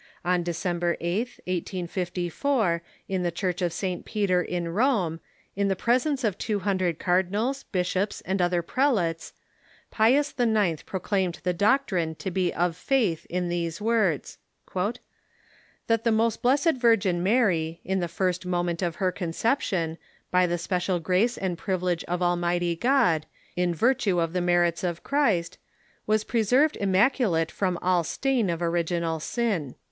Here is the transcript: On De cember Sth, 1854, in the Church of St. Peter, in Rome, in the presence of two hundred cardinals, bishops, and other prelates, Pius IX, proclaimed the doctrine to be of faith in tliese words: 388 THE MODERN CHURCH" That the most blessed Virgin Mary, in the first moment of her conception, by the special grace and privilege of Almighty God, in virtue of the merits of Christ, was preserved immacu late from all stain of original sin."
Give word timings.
On 0.25 0.41
De 0.41 0.49
cember 0.51 0.95
Sth, 0.95 1.37
1854, 1.45 2.81
in 3.07 3.21
the 3.21 3.29
Church 3.29 3.61
of 3.61 3.71
St. 3.71 4.03
Peter, 4.03 4.41
in 4.41 4.67
Rome, 4.69 5.19
in 5.55 5.67
the 5.67 5.75
presence 5.75 6.23
of 6.23 6.39
two 6.39 6.61
hundred 6.61 6.97
cardinals, 6.97 7.65
bishops, 7.71 8.19
and 8.21 8.41
other 8.41 8.63
prelates, 8.63 9.31
Pius 9.91 10.33
IX, 10.35 10.81
proclaimed 10.81 11.39
the 11.43 11.53
doctrine 11.53 12.15
to 12.15 12.31
be 12.31 12.51
of 12.51 12.75
faith 12.75 13.27
in 13.29 13.47
tliese 13.47 13.79
words: 13.79 14.39
388 14.71 14.73
THE 14.73 14.73
MODERN 14.83 14.93
CHURCH" 14.95 15.85
That 15.85 16.03
the 16.03 16.11
most 16.11 16.41
blessed 16.41 16.81
Virgin 16.81 17.21
Mary, 17.21 17.79
in 17.85 17.99
the 17.99 18.07
first 18.07 18.43
moment 18.43 18.81
of 18.81 18.95
her 18.95 19.11
conception, 19.11 19.99
by 20.31 20.47
the 20.47 20.57
special 20.57 20.99
grace 20.99 21.37
and 21.37 21.55
privilege 21.59 22.03
of 22.05 22.23
Almighty 22.23 22.75
God, 22.75 23.27
in 23.55 23.75
virtue 23.75 24.19
of 24.19 24.33
the 24.33 24.41
merits 24.41 24.83
of 24.83 25.03
Christ, 25.03 25.59
was 26.07 26.23
preserved 26.23 26.75
immacu 26.81 27.29
late 27.31 27.51
from 27.51 27.77
all 27.83 28.03
stain 28.03 28.49
of 28.49 28.63
original 28.63 29.19
sin." 29.19 29.75